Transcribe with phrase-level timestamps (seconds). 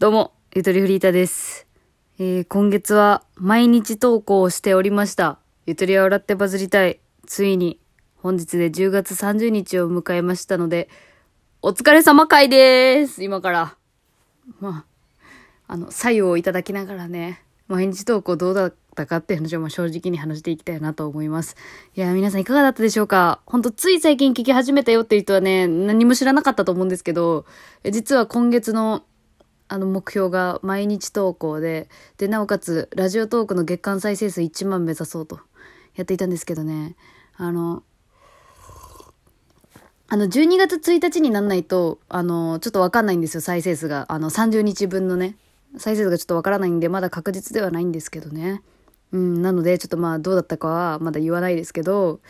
[0.00, 1.66] どうも、ゆとりフリータです。
[2.20, 5.40] えー、今月は毎日投稿をしておりました。
[5.66, 7.00] ゆとりは笑ってバズりたい。
[7.26, 7.80] ついに、
[8.22, 10.88] 本日で10月30日を迎えましたので、
[11.62, 13.76] お疲れ様会です今から。
[14.60, 14.84] ま
[15.66, 21.56] あ、あの、左右をいただきながらね、毎日投稿どうだったかっていう話を正直に話していきたいなと思います。
[21.96, 23.40] いや、皆さんいかがだったでしょうか？
[23.46, 27.46] ほんとつい最近聞き始めたよっていう人はね、何も知らなかったと思うんですけど、
[27.90, 29.02] 実は今月の
[29.68, 35.40] あの目標が毎日投稿で、で、なおかつラジオトークの月間再生数1万目指そうと
[35.94, 36.96] やっていたんですけどね、
[37.36, 37.82] あの、
[40.08, 44.06] あの、12月1日になんないと、あの、ちょっとわかんないんですよ、再生数が。
[44.08, 45.36] あの、30日分のね、
[45.76, 48.62] 再生数がちょっとわからないんで、まだ確実ではないんですけどね。
[49.12, 52.20] うん、なので、ちょっとまあ、どうだったかはまだ言わないですけど、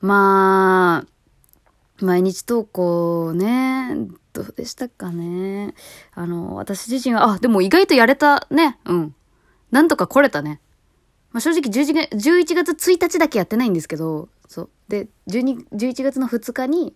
[0.00, 3.96] まあ、毎日投稿ね、
[4.36, 5.74] どうでしたかね。
[6.14, 8.78] あの、私自身は、あ、でも意外とやれたね。
[8.84, 9.14] うん。
[9.70, 10.60] なんとか来れたね。
[11.32, 14.70] まあ、正直11月11月1日だけやってないんですけど、そう。
[14.88, 16.94] で、12 11月の2日に、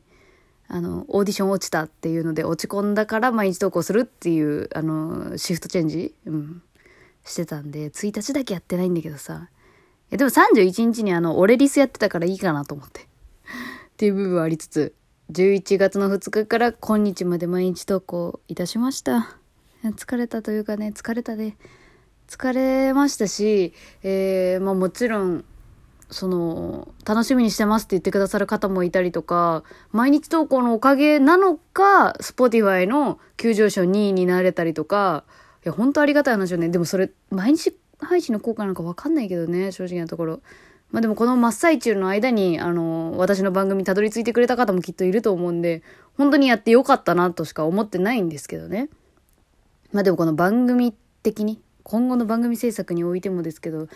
[0.69, 6.62] あの、オーディション落ちたっていうので落ち込んだから毎日投稿するっていう、あの、シフトチェンジうん。
[7.25, 9.48] してたんで、1日だけやってないんだけどさ。
[10.10, 13.02] でも31日にあの、俺リスやってたからいいかなと思って。
[13.02, 13.04] っ
[13.97, 14.94] ていう部分はありつつ、
[15.30, 19.36] 11月の2日から今日まで毎日投稿いたしました。
[19.84, 21.54] 疲れたというかね、疲れたで、
[22.26, 25.44] 疲れましたし、えー、まあもちろん、
[26.10, 35.22] その、楽しみにしてますって言ってくださる方もいたりとか、毎日投稿のおかげなのか、Spotify の急上昇2位になれたりとか、
[35.64, 36.70] いや、本当ありがたい話よね。
[36.70, 40.40] でもそれ、毎日配信の効果なんかわかんないけどね、正直なところ。
[40.92, 45.82] まあでもこの真っ最中の間に、あの、私の番組にたどり着いてくれた方もきっといると思うんで、
[46.16, 48.88] 本当にやってよかったなとしか思ってないんですけどね。
[49.92, 53.88] まあでもこの番組的に、今後の番組制作においてもですけど、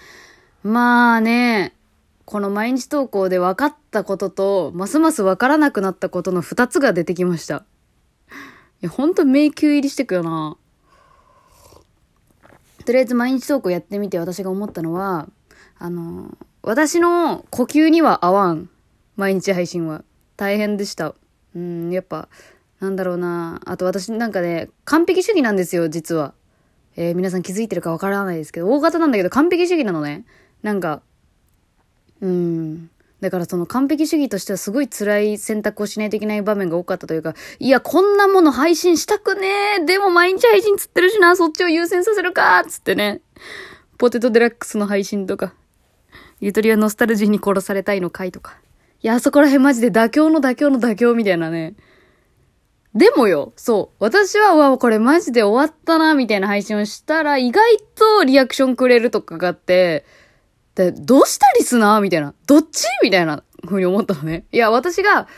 [0.63, 1.75] まあね、
[2.25, 7.65] この毎日投稿で分かったことと、ますます分からなくなったことの二つが出てきました。
[8.81, 10.57] いや、ほんと迷宮入りしてくよな。
[12.85, 15.29] とりあえず毎日投稿やってみて私が思ったのは、
[15.79, 16.37] あの、
[16.67, 18.71] 私の呼吸には合わん。
[19.17, 20.03] 毎日配信は。
[20.39, 21.15] 大変でした。
[21.55, 22.29] うん、やっぱ、
[22.81, 23.61] なんだろうな。
[23.67, 26.33] あと私なんかね、完璧主義なんですよ、実は。
[26.97, 30.25] えー皆さん気づいてるかわからないですけど、大型なんだけど完璧主義なのね。
[30.63, 31.03] なんか、
[32.23, 32.89] うん。
[33.21, 39.49] だからその完璧主義としてはすごい辛い選択をしないといけない場面が多かったというか、いや、こんなもの配信したくね
[39.83, 43.21] えでも毎日配信つってるしな、そっちを優先させるかつってね。
[43.99, 45.53] ポテトデラックスの配信とか。
[46.45, 48.59] ゆとりはノスタルジーに殺されたいの回とか。
[49.01, 51.75] いや、あそこら辺マジで妥協の妥協の妥協みたいなね。
[52.95, 53.97] でもよ、そう。
[53.99, 60.05] 私は、わ、これマジで終わったな、みたいな配信をしたら、意外とリアクションくれるとかがあって、
[60.75, 62.35] で、どうしたリスナーみたいな。
[62.47, 62.85] どっち？
[63.03, 64.45] みたいな風に思ったのね。
[64.53, 65.29] いや、私が、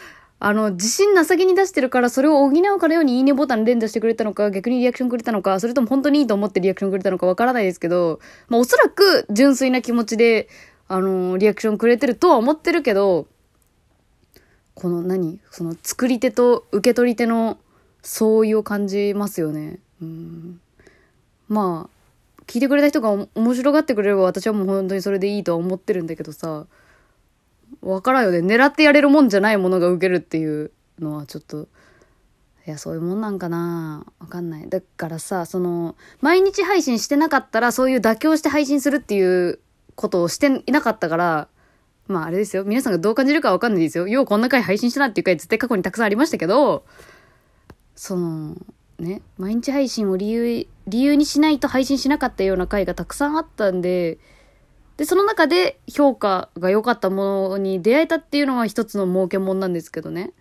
[0.41, 8.19] あの、自信なさげに出してるから、それを補うかのようにいいねボタン連打してくれたのか、逆にリアクションくれたのか、それとも本当にいいと思ってリアクションくれたのかわからないですけど、
[8.49, 10.49] まあ、おそらく純粋な気持ちで、
[10.89, 13.27] あのリアクションくれてるとは思ってるけど、
[14.75, 17.59] この何その作り手と受け取り手の
[18.03, 19.79] 相違を感じますよね。
[20.01, 20.61] うん。
[21.49, 26.67] まあ、聞いてくれた人が面白がってくれれば私はもう本当にそれでいいとは思ってるんだけどさ、
[27.81, 28.39] わからんよね。
[28.39, 31.69] 狙ってやれるもんじゃないものが受けるっていうのはちょっと、
[32.67, 34.69] いや、そういうもんなんかなわかんない。
[34.69, 39.61] だからさ、その、毎日配信してなかったら、そういう妥協して配信するっていう
[39.97, 41.49] ことをしていなかったから、
[42.07, 42.65] まああれですよ。
[42.65, 44.07] 皆さんがどう感じるかわかんないですよ。
[44.07, 46.85] ようこんな回配信したなっていう回絶対過去にたくさんありましたけど、
[47.97, 48.57] その、
[48.99, 54.19] ね、毎日配信を理由、理由にしないと配信しなかったような回がたくさんあったんで、
[54.97, 60.33] で、その中で評価が良かったものに出会えたっていうのは一つの儲けもんなんですけどね。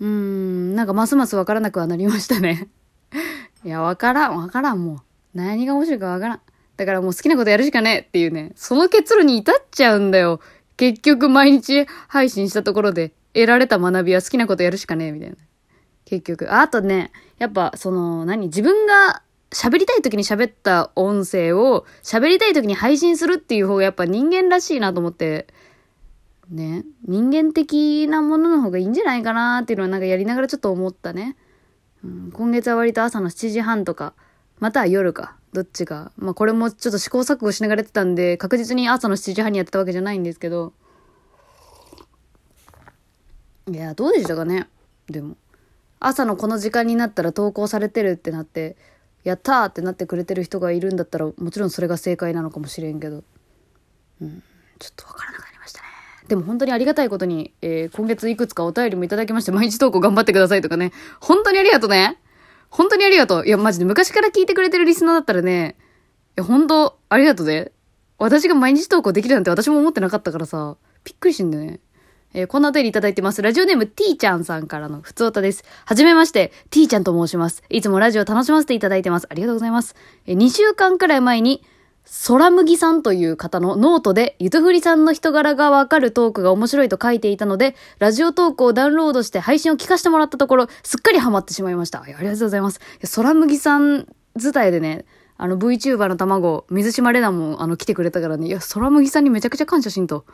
[0.00, 2.68] うーん、なんかますますわからなくはなりましたね。
[3.64, 4.98] いや、わからん、わからん、もう。
[5.34, 6.40] 何が面白いかわからん。
[6.76, 10.40] だからもう好きなことやるしかねえっていうね、その結論に至っちゃうんだよ。
[10.76, 15.36] 結局毎日配信したところで得られた学びは好きなことやるしかねえみたいな。
[16.04, 16.52] 結局。
[16.52, 18.46] あとね、やっぱその、何？
[18.46, 25.46] 自分が喋りたい時に喋った音声を喋りたい時に配信するっていう方がやっぱ人間らしいなと思って、
[26.50, 31.36] ね、人間的なものの方がいいんじゃないかなっていうのはなんかやりながらちょっと思ったね。
[32.02, 34.14] うん、今月は割と朝の7時半とか、
[34.58, 36.12] または夜か、どっちか。
[36.16, 40.72] まあこれもちょっと試行錯誤しながらやってたんで、確実に朝の7時半にやってたわけじゃないんですけど。
[43.70, 44.66] いや、どうでしたかね？
[45.08, 45.36] でも。
[46.00, 48.76] 朝のこの時間になったら投稿されてるってなって、
[49.24, 53.22] やったーってなってくれてる人がいるんだったら、もちろんそれが正解なのかもしれんけど。
[54.20, 54.42] うん、
[54.78, 55.84] ちょっとわからなくなりましたね。
[56.26, 60.92] でも本当にありがたいことに、えー、今月いくつかお便りもいただきまして、毎日投稿頑張ってくださいとかね。
[61.20, 62.18] 本当にありがとうね。
[62.72, 63.46] 本当にありがとう。
[63.46, 65.76] いや、マジで昔から聞いてくれてるリスナーだったらね、
[66.38, 67.70] いや、本当ありがとうね。
[68.18, 71.80] 私が毎日投稿できるなんて私も思ってなかったからさ、びっくりしてんだよね。
[72.32, 73.42] えー、こんなお便りいただいてます。
[73.42, 75.64] ラジオネーム T ちゃんさんからのふつおたです。
[75.84, 77.62] はじめまして、T ちゃんと申します。
[77.68, 79.26] いつもラジオ楽しませていただいてます。
[79.28, 79.94] ありがとうございます。
[80.24, 81.62] えー、2週間くらい前に、
[82.04, 92.02] 空麦さんという方のノートで、ゆとふりさんの人柄がわかるトークが面白いと書いていたので、ラジオトークをダウンロードして配信を聞かせてもらったところ、すっかりハマってしまいました。
[92.02, 92.80] ありがとうございます。
[93.14, 94.06] 空麦さん
[94.36, 95.04] 伝いでね、
[95.36, 100.24] あの VTuber の卵、水島玲奈もあの来てくれたからね、いや、空麦さんにめちゃくちゃ感謝しんと。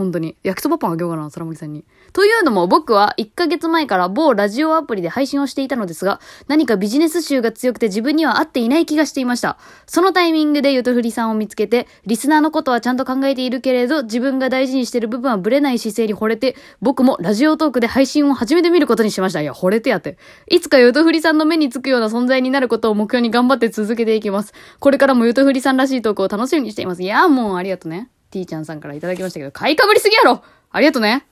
[0.00, 0.34] 本当に。
[0.42, 1.84] 焼きそばパンあげようかな、空森さんに。
[2.14, 9.58] というのも僕は1ヶ月前から某ラジオアプリで配信をしていたのですが、何かビジネス集が強くて自分には合っていない気がしていました。
[9.86, 19.42] そのタイミングでゆとふりさんを見つけて、リスナーのことはちゃんと考えているけれど、自分が大事にしてる部分はブレない姿勢に惚れて、僕もラジオトークで配信を始めてみることにしました。
[19.42, 20.16] いや、惚れてやって。
[20.48, 24.54] いつかゆとふりさんの目につくような存在になることを目標に頑張って続けていきます。
[24.78, 27.02] これからもゆとふりさんらしいトークを楽しみにしています。
[27.02, 28.08] いや、もうありがとね。
[28.30, 31.26] T ちゃんさんからいただきましたけど、買いかぶりすぎやろありがとうね。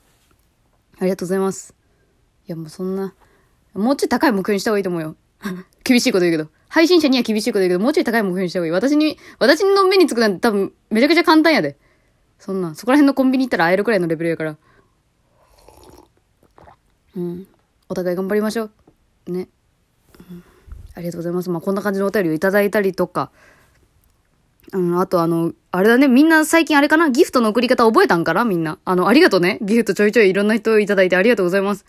[0.99, 1.75] ありがとうございます。
[2.47, 3.15] いや、もうそんな、
[3.75, 5.17] もうちょい高い目標にした方がいいと思うよ。
[5.85, 6.51] 厳しいこと言うけど。
[6.69, 8.73] 配信者には厳しいこと言うけど、もうちょい高い目標にした方がいい。
[8.73, 11.77] 私に、私の目につくなんて多分、めちゃくちゃ簡単やで。
[12.39, 14.57] そんな、そこら辺のコンビニ行ったら会えるくらいのレベルやから。
[17.17, 17.47] うん。
[17.89, 18.71] お互い頑張りましょ
[19.27, 19.33] う。
[19.33, 19.49] ね。
[20.31, 20.45] うん、
[20.95, 21.51] ありがとうございます。
[21.51, 23.31] まあ、こんな感じのお便りをいただいたりとか、
[24.73, 28.79] うん、あとあの、あれだね、みんな最近あれかなギフトの送り方覚えたんかなみんな。
[28.85, 29.59] あの、ありがとうね。
[29.63, 31.87] ギフトちょいちょいいろんな人いただいてありがとうございます。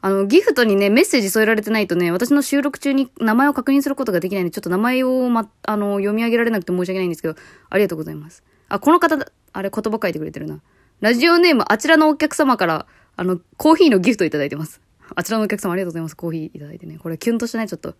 [0.00, 7.34] あの、ギフトにね、メッセージ添えられてないとね、私の収録中に名前を確認することができないんで、ちょっと名前をま、あの、読み上げられなくて申し訳ないんですけど、
[7.70, 8.42] ありがとうございます。
[8.68, 9.16] あ、この方、
[9.52, 10.60] あれ言葉書いてくれてるな。
[11.00, 12.86] ラジオネーム、あちらのお客様から、
[13.16, 14.80] あの、コーヒーのギフトいただいてます。
[15.14, 16.16] あちらのお客様ありがとうございます。
[16.16, 16.98] コーヒーいただいてね。
[16.98, 17.94] これキュンとしたね、ちょっと。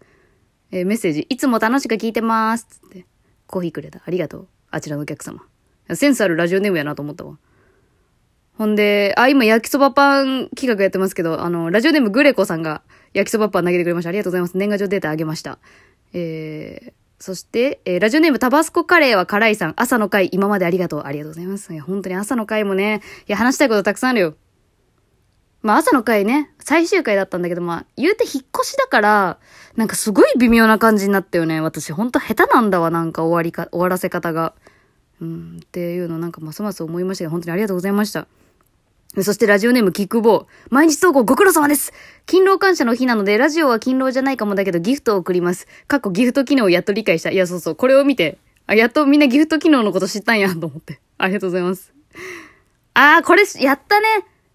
[0.72, 1.26] えー、メッセージ。
[1.28, 2.66] いつも楽しく聞いてます。
[2.68, 3.06] つって。
[3.46, 4.00] コーヒーくれた。
[4.04, 4.48] ありがとう。
[4.70, 5.42] あちらのお客様。
[5.94, 7.38] センスあるラジオネームやなと思ったわ。
[8.58, 12.82] ほんで、あ、今焼きそばパン企画やってますけど、あの、ラジオネームグレコさんが
[13.12, 14.08] 焼きそばパン投げてくれました。
[14.08, 14.56] ありがとうございます。
[14.56, 15.58] 年賀状データあげました。
[16.14, 19.74] えー、そして、えー、ラジオネームタバスコカレーは辛いさん。
[19.76, 21.02] 朝の会、今までありがとう。
[21.04, 21.72] ありがとうございます。
[21.72, 24.34] いや、本当に朝の会もね、いや、話したいことたくさんあるよ。
[25.60, 29.38] まあ朝の回ね、最終回だったんだけど、まあ言うて引っ越しだから、
[29.76, 31.60] なんかすごい微妙な感じになったよね。
[31.60, 34.52] 私ほんと下手なんだわ、なんか終わりか、終わらせ方が。
[35.20, 38.26] うん、っていうのなんかますます思いましたけど、本当にありがとうございました。
[39.22, 40.46] そしてラジオネームキックボー。
[40.70, 41.92] 毎日投稿ご苦労様です
[42.26, 45.68] 勤労感謝の日なので、ラジオは勤労じゃないかもだけどギフトを送ります。
[45.86, 47.30] 過去ギフト機能をやっと理解した。
[47.30, 47.76] いや、そうそう。
[47.76, 50.98] これを見て、あ、やっとみんなギフト機能のこと知ったんや、と思って。
[51.18, 51.94] ありがとうございます。
[52.94, 54.06] あー、これ、やったね。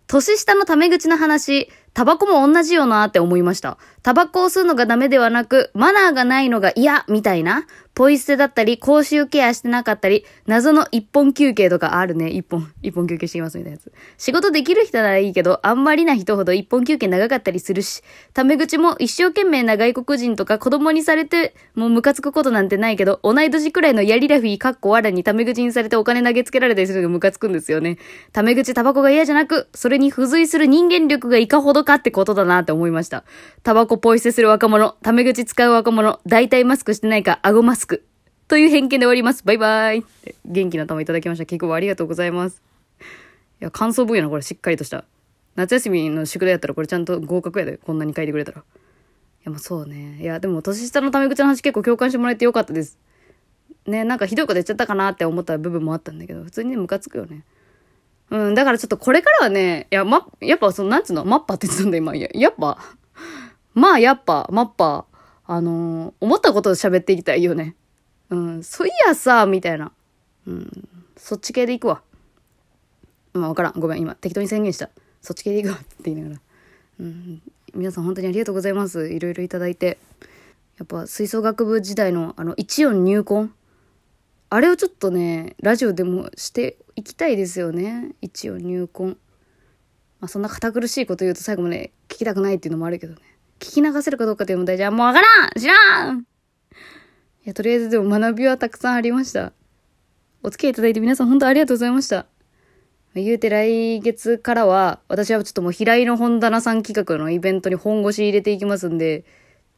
[0.07, 3.77] 年下のタメ口の話、タバコも同じよなって思いました。
[4.01, 7.65] タバコを吸うのがダメではなく、マナーがないのが嫌みたいな。
[7.93, 12.29] ポイ捨てだったり、口臭ケアしてなかったり、謎の一本休憩とかあるね。
[12.29, 13.91] 一本、一本休憩してきますみたいなやつ。
[14.17, 18.01] 仕事できる人ならいいけど、あんまりな人ほど一本休憩長かったりするし、
[18.33, 27.97] タメ口も一生懸命な外国人とか子供にされて、もうムカつくことなんてないけど、同い年くらいのヤリラフィーかっこわらにタメ口にされてお金投げつけられたりするのがムカつくんですよね。
[28.31, 33.25] タメ口タバコが嫌じゃなく、それに付随する人間力がいかほどかってことだなって思いました。
[33.63, 37.90] タバコポイ捨てする若者、タメ口使う若者、大体マスクしてないか、顎マスク。
[38.51, 39.45] という偏見で終わります。
[39.45, 40.03] バイバイ。
[40.43, 41.45] 元気な玉いただきました。
[41.45, 42.61] 結構ありがとうございます。
[42.99, 45.05] いや、感想文やな、これしっかりとした。
[45.55, 47.77] 夏休みの宿題やったらこれちゃんと合格やで。
[47.77, 48.59] こんなに書いてくれたら。
[48.59, 48.63] い
[49.45, 50.17] や、まあそうね。
[50.19, 52.99] いや、でも年下のタメ口の話結構共感してもらえてよかったです。
[53.87, 57.45] ね、なんかひどいこと言っちゃったかなって思った部分もあったんだけど、普通にね、ムカつくよね。
[58.31, 62.17] うん、だからちょっとこれからはね、いや、ま、やっぱその、なんつうのマッパって言ってたんだ今。
[62.17, 62.79] や、やっぱ、
[63.73, 65.05] まあやっぱ、マッパ、
[65.45, 67.77] あのー、思ったことを喋っていきたいよね。
[68.31, 69.91] うん、そういやさ、みたいな。
[70.47, 72.01] うん、そっち系で行くわ。
[73.33, 73.73] まあわからん。
[73.79, 74.89] ごめん、今、適当に宣言した。
[75.21, 76.41] そっち系で行くわって言いながら。
[77.01, 77.41] うん、
[77.73, 79.09] 皆さん本当にありがとうございます。
[79.09, 79.97] いろいろいただいて。
[80.77, 83.51] やっぱ吹奏楽部時代のあの一音入魂
[84.49, 88.15] あれをちょっとね、ラジオでもしていきたいですよね。
[88.21, 89.17] 一音入魂。
[90.21, 93.19] まあそんな堅苦しいこと言うと最後まで聞きたくないっていうのもあるけどね。
[93.59, 96.25] 聞き流せるかどうかっていう問題じゃもうわからん知らん
[97.43, 99.51] いや、とりあえずでも学びはたくさんありました。
[100.43, 102.27] お付き合いいただいて皆さん本当ありがとうございました。
[103.15, 109.25] 言うて来月からは、私はちょっともう平井の本棚さん企画のイベントに本腰入れていきますんで、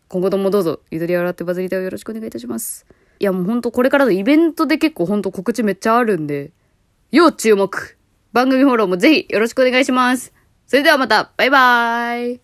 [0.10, 2.86] 今後ともどうぞ、ゆとり笑ってバズりたいをよろしくお願いいたします。
[3.20, 6.52] いやもうほんとこれからのイベントで結構ほんと告知めっちゃあるんで、
[7.12, 7.98] 要注目
[8.34, 10.34] 番組フォローもぜひよろしくお願いします。
[10.68, 12.42] それではまた、バイバーイ